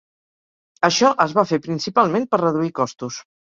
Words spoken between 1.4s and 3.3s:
va fer principalment per reduir costos.